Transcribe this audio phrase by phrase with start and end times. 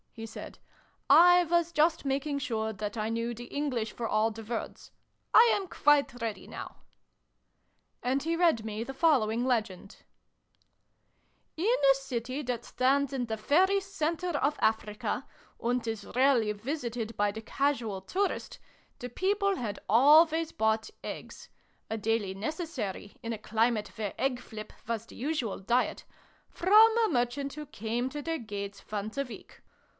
[0.13, 0.57] he said."
[1.31, 4.91] I was just making sure that I knew the English for all the words.
[5.33, 6.77] I am quite ready now."
[8.03, 9.97] And he read me the fol lowing Legend:"
[11.57, 15.25] In a city that stands in the very centre of Africa,
[15.61, 18.59] and is rarely visited by the casual tourist,
[18.99, 21.49] the people had always bought eggs
[21.89, 26.05] a daily necessary in a climate where egg flip was the usual diet
[26.49, 29.61] from a Merchant who came to their gates once a week.